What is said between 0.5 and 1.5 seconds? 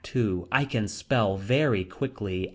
I can spell